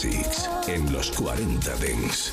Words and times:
Classics 0.00 0.48
en 0.66 0.90
los 0.92 1.10
40 1.10 1.76
Dents. 1.76 2.29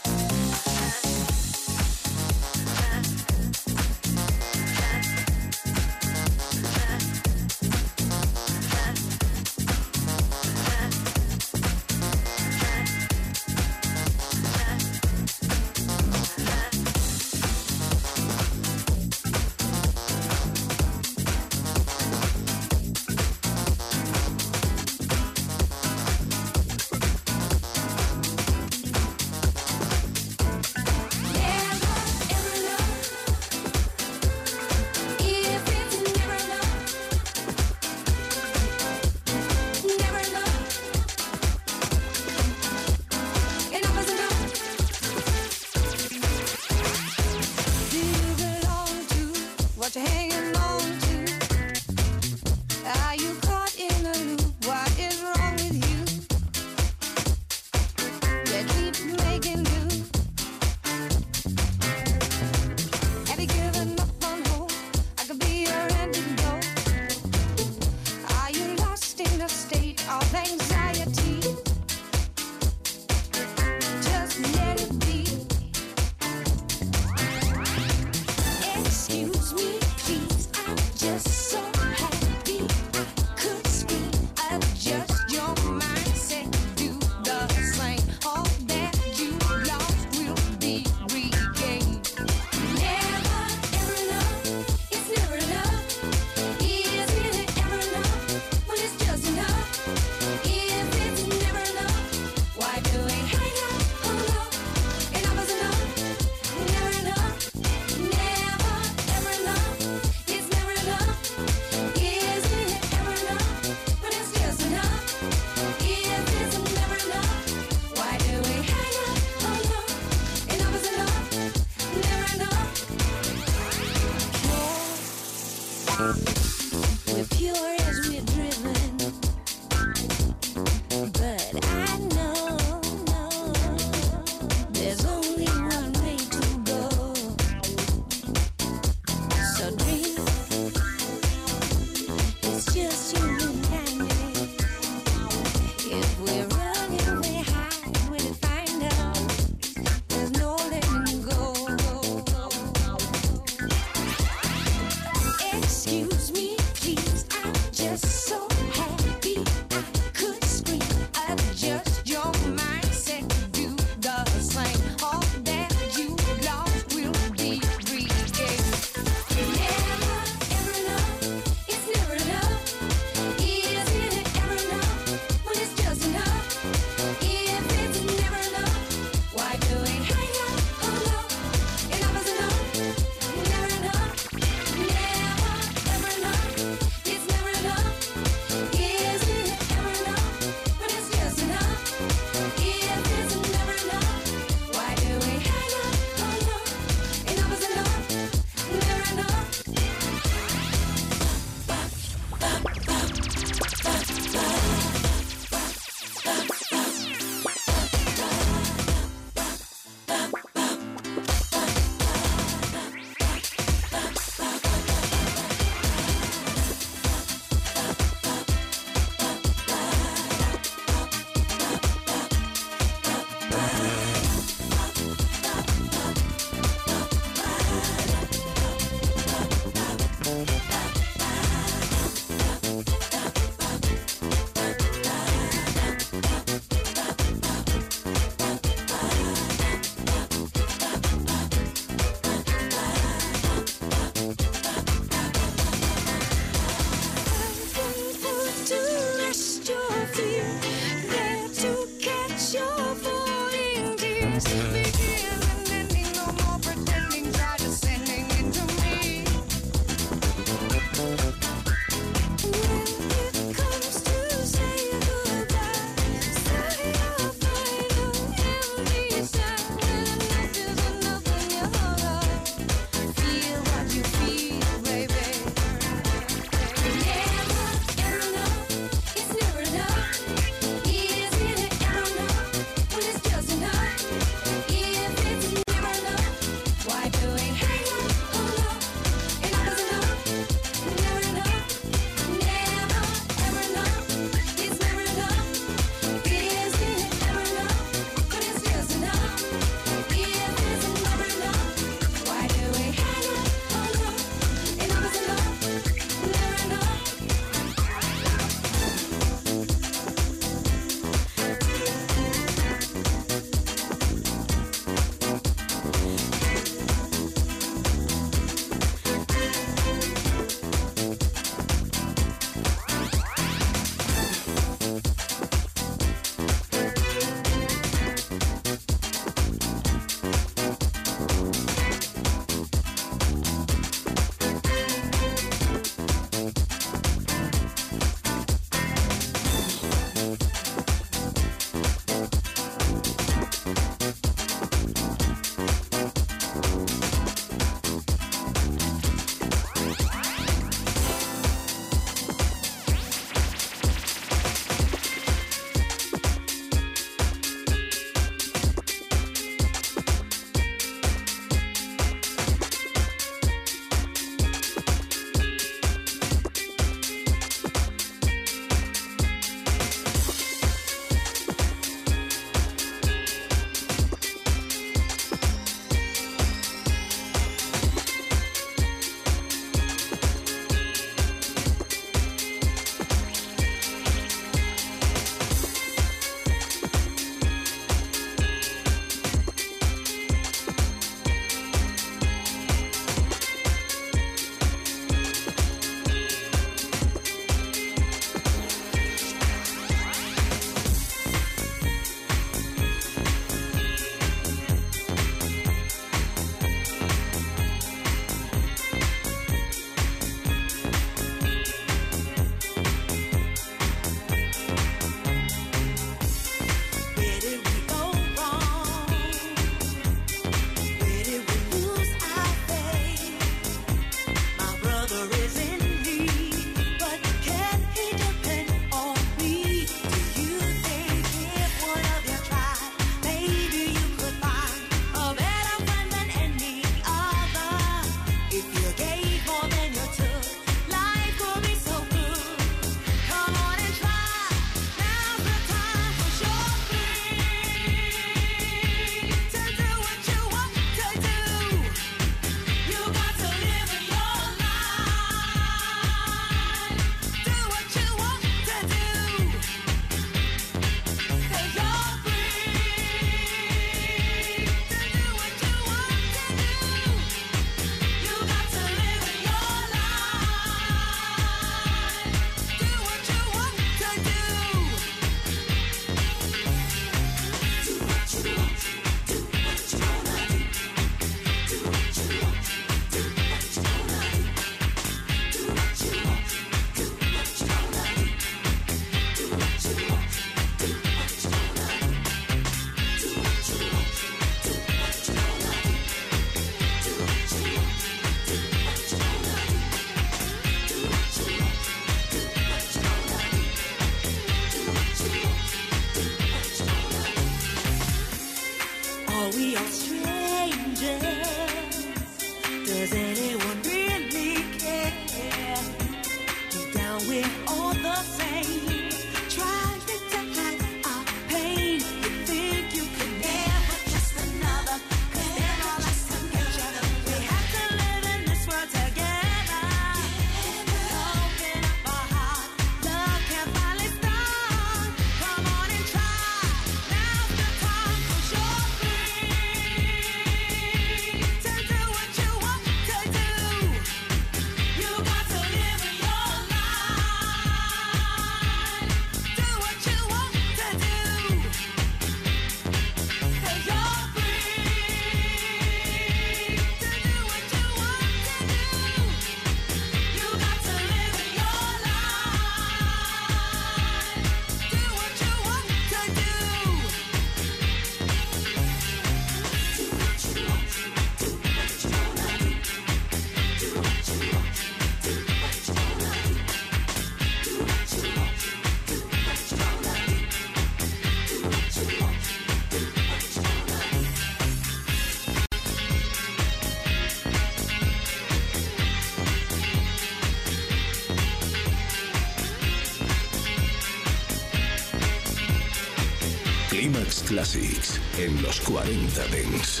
Classics 597.74 598.20
en 598.38 598.62
los 598.62 598.80
40 598.82 599.48
Dents. 599.48 600.00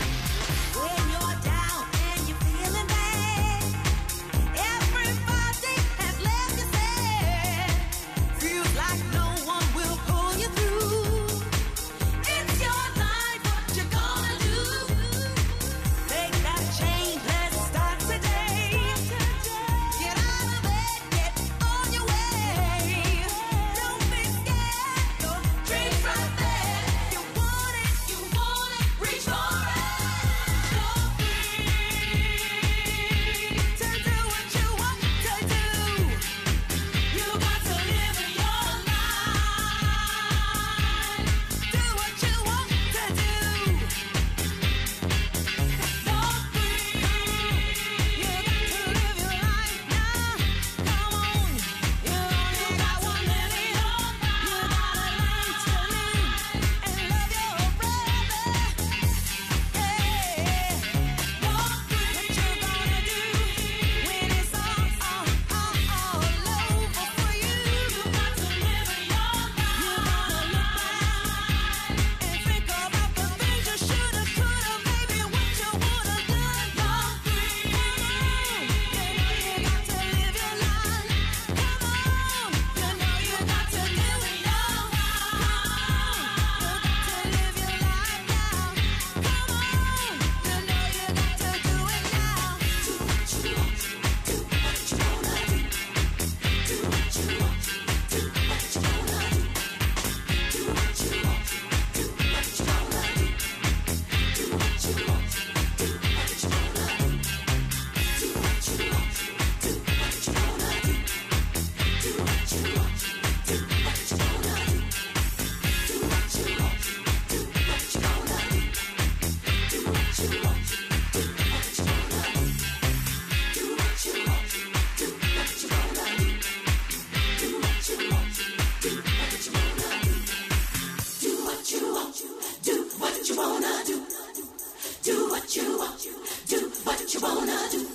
you 135.56 135.78
want, 135.78 136.00
do 136.48 136.70
what 136.82 137.14
you 137.14 137.20
wanna 137.20 137.68
do. 137.70 137.86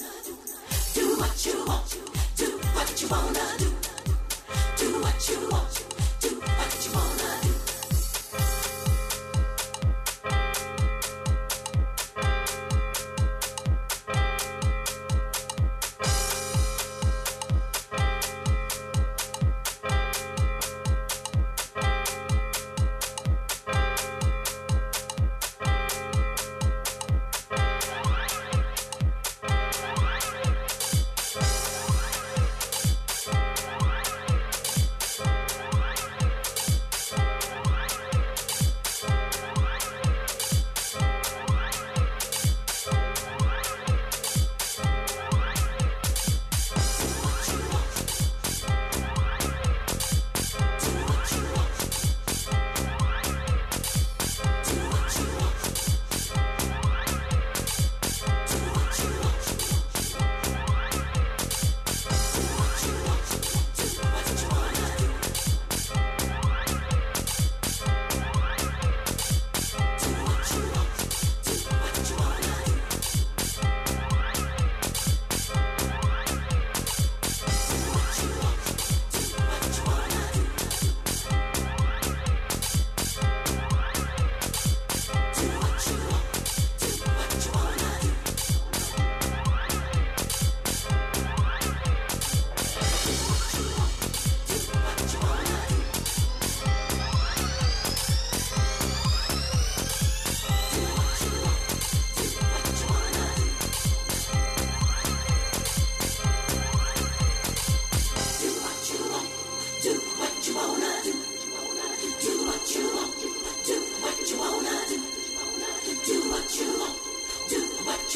Do 0.93 1.19
what 1.19 1.45
you 1.45 1.65
want, 1.65 1.97
do 2.37 2.45
what 2.73 3.01
you 3.01 3.07
wanna 3.09 3.57
do. 3.57 3.73
Do 4.77 5.01
what 5.01 5.29
you 5.29 5.49
want. 5.49 5.88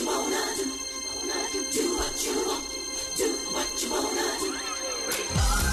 do 0.04 1.96
what 1.96 2.26
you 2.26 2.36
wanna 2.46 2.62
do. 3.16 3.24
Do 3.24 3.28
what 3.54 3.82
you 3.82 3.90
wanna 3.90 5.68
do. 5.70 5.73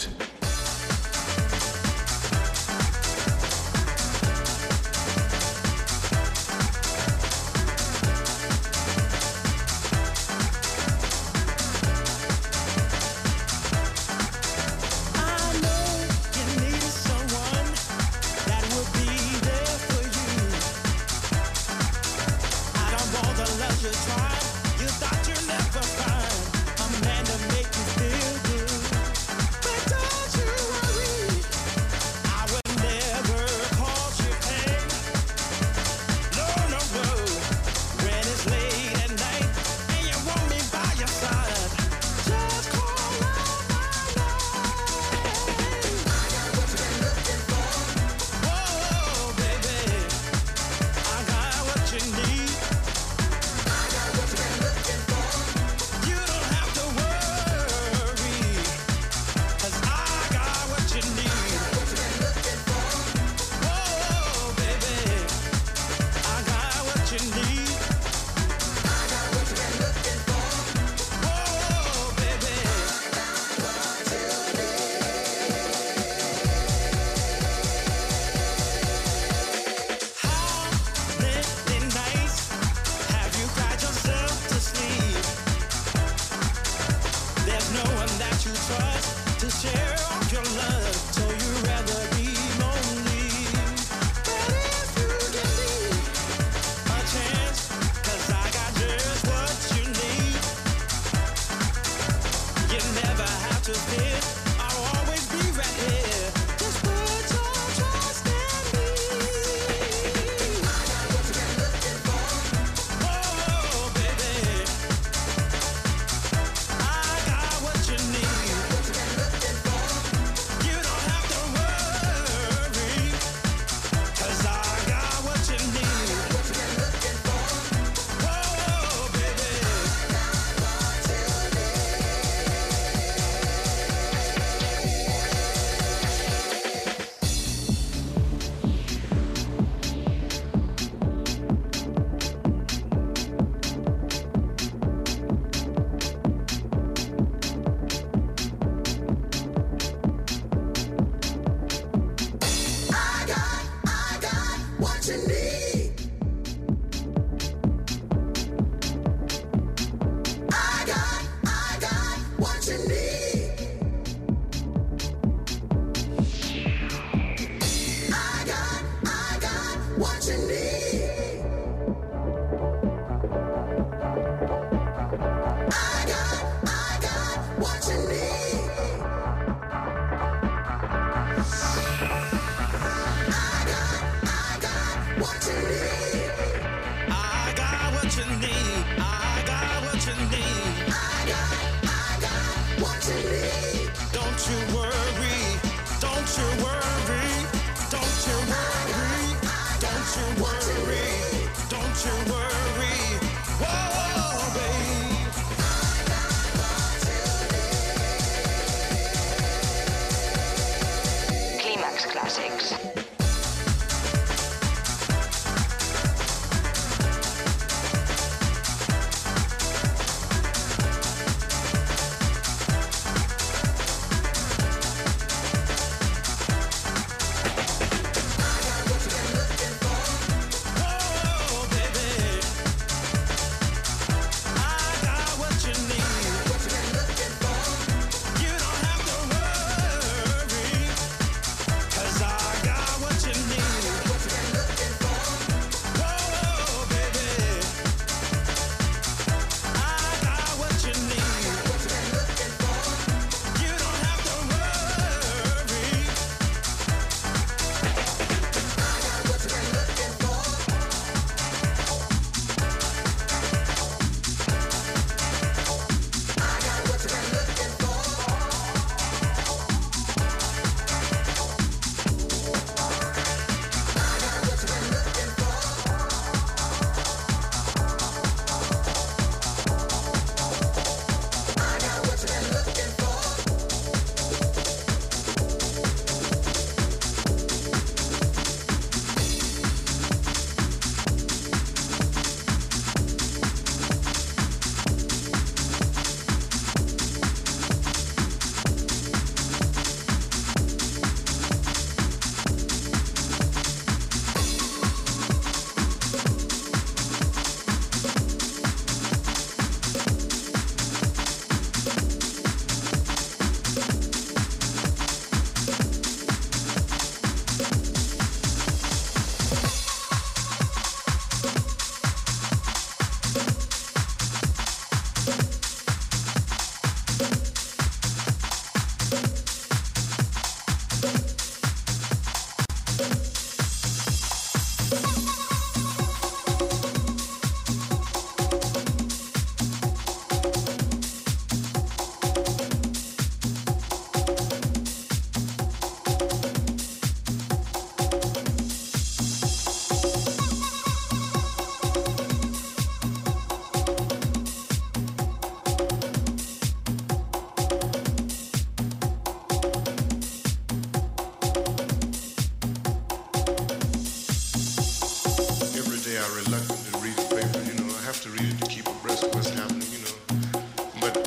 but 371.01 371.17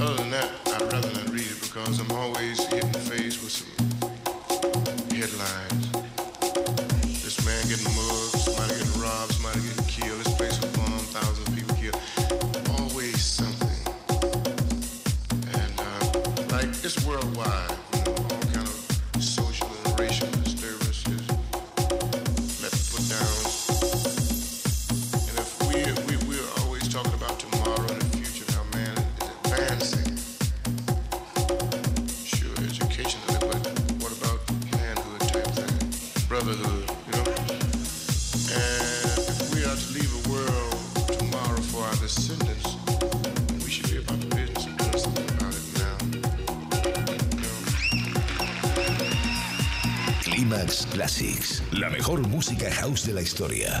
other 0.00 0.14
than 0.16 0.30
that, 0.32 0.50
I'd 0.66 0.92
rather 0.92 1.12
not 1.12 1.30
read 1.30 1.46
it 1.46 1.60
because 1.62 2.00
I'm 2.00 2.10
always. 2.10 2.33
música 52.34 52.68
house 52.68 53.06
de 53.06 53.12
la 53.12 53.22
historia. 53.22 53.80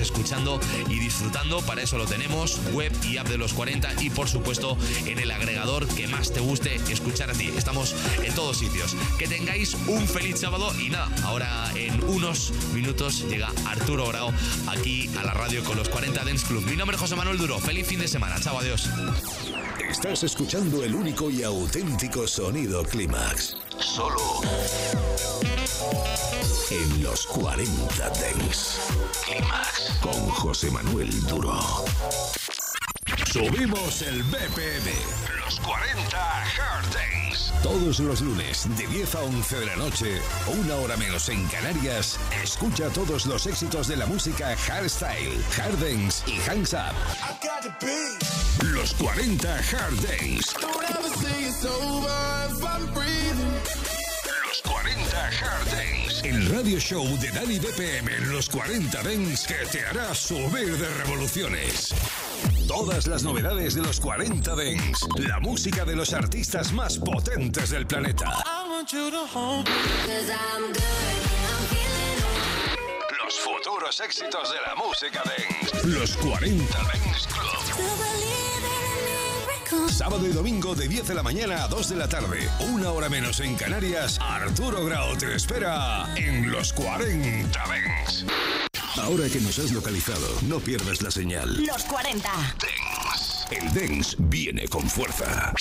escuchando 0.00 0.60
y 0.88 0.98
disfrutando. 0.98 1.60
Para 1.62 1.82
eso 1.82 1.98
lo 1.98 2.06
tenemos, 2.06 2.58
web 2.72 2.92
y 3.08 3.18
app 3.18 3.28
de 3.28 3.38
los 3.38 3.52
40 3.52 4.02
y 4.02 4.10
por 4.10 4.28
supuesto 4.28 4.76
en 5.06 5.18
el 5.18 5.30
agregador 5.30 5.86
que 5.86 6.06
más 6.08 6.32
te 6.32 6.40
guste 6.40 6.76
escuchar 6.90 7.30
a 7.30 7.34
ti. 7.34 7.50
Estamos 7.56 7.94
en 8.22 8.34
todos 8.34 8.58
sitios. 8.58 8.96
Que 9.18 9.28
tengáis 9.28 9.74
un 9.86 10.06
feliz 10.06 10.40
sábado 10.40 10.72
y 10.80 10.90
nada, 10.90 11.08
ahora 11.24 11.70
en 11.74 12.02
unos 12.04 12.52
minutos 12.72 13.24
llega 13.28 13.52
Arturo 13.66 14.06
Grau 14.08 14.32
aquí 14.68 15.10
a 15.18 15.24
la 15.24 15.32
radio 15.34 15.62
con 15.64 15.76
los 15.76 15.88
40 15.88 16.24
Dance 16.24 16.46
Club. 16.46 16.64
Mi 16.64 16.76
nombre 16.76 16.96
es 16.96 17.00
José 17.00 17.16
Manuel 17.16 17.38
Duro. 17.38 17.58
Feliz 17.58 17.86
fin 17.86 18.00
de 18.00 18.08
semana. 18.08 18.40
Chao, 18.40 18.58
adiós. 18.58 18.88
Estás 19.88 20.22
escuchando 20.22 20.84
el 20.84 20.94
único 20.94 21.30
y 21.30 21.42
auténtico 21.42 22.26
sonido 22.26 22.82
Clímax. 22.84 23.56
Solo 23.80 24.40
en 26.70 27.02
los 27.02 27.26
40 27.26 28.10
Dents. 28.10 28.78
Clímax 29.24 29.98
con 30.00 30.28
José 30.28 30.70
Manuel 30.70 31.10
Duro. 31.26 31.58
Subimos 33.32 34.02
el 34.02 34.22
BPM. 34.24 34.90
Los 35.44 35.60
40 35.60 36.42
Hard 36.42 37.19
Dents. 37.30 37.52
Todos 37.62 38.00
los 38.00 38.20
lunes, 38.20 38.66
de 38.76 38.86
10 38.86 39.14
a 39.14 39.20
11 39.20 39.60
de 39.60 39.66
la 39.66 39.76
noche, 39.76 40.20
una 40.60 40.76
hora 40.76 40.96
menos 40.96 41.28
en 41.28 41.46
Canarias, 41.48 42.18
escucha 42.42 42.88
todos 42.90 43.26
los 43.26 43.46
éxitos 43.46 43.88
de 43.88 43.96
la 43.96 44.06
música 44.06 44.56
hardstyle, 44.56 45.42
hard 45.56 45.78
dance 45.78 46.22
y 46.26 46.40
hands 46.48 46.74
up. 46.74 46.94
Los 48.74 48.94
40 48.94 49.56
Hard 49.56 49.94
Dents. 50.00 50.54
Los 54.46 54.62
40 54.62 55.26
Hard 55.26 55.64
Dents. 55.70 56.24
El 56.24 56.48
radio 56.50 56.78
show 56.78 57.06
de 57.18 57.30
Dani 57.30 57.58
BPM 57.58 58.08
en 58.08 58.32
los 58.32 58.48
40 58.48 59.02
Dents 59.02 59.46
que 59.46 59.54
te 59.70 59.84
hará 59.84 60.14
subir 60.14 60.76
de 60.76 60.88
revoluciones. 61.02 61.94
Todas 62.66 63.06
las 63.06 63.22
novedades 63.22 63.74
de 63.74 63.82
los 63.82 64.00
40 64.00 64.54
Dents. 64.54 65.06
La 65.16 65.40
música 65.40 65.84
de 65.84 65.96
los 65.96 66.12
artistas 66.12 66.72
más 66.72 66.98
potentes 66.98 67.70
del 67.70 67.86
planeta. 67.86 68.44
Los 73.24 73.40
futuros 73.40 74.00
éxitos 74.00 74.52
de 74.52 74.60
la 74.66 74.74
música 74.76 75.22
Dents. 75.24 75.84
Los 75.84 76.16
40 76.16 76.78
Dents 76.92 77.26
Club. 77.26 78.49
Sábado 79.88 80.26
y 80.26 80.32
domingo 80.32 80.74
de 80.74 80.88
10 80.88 81.08
de 81.08 81.14
la 81.14 81.22
mañana 81.22 81.62
a 81.62 81.68
2 81.68 81.90
de 81.90 81.96
la 81.96 82.08
tarde. 82.08 82.48
Una 82.72 82.90
hora 82.90 83.08
menos 83.08 83.38
en 83.38 83.54
Canarias. 83.54 84.18
Arturo 84.20 84.84
Grau 84.84 85.16
te 85.16 85.34
espera 85.34 86.12
en 86.16 86.50
los 86.50 86.72
40 86.72 87.60
Dents. 87.68 88.26
Ahora 88.96 89.28
que 89.28 89.40
nos 89.40 89.58
has 89.60 89.70
localizado, 89.70 90.26
no 90.48 90.58
pierdas 90.58 91.02
la 91.02 91.10
señal. 91.10 91.64
Los 91.64 91.84
40. 91.84 92.28
Dance. 92.28 93.54
El 93.54 93.72
Dance 93.72 94.16
viene 94.18 94.66
con 94.66 94.88
fuerza. 94.88 95.52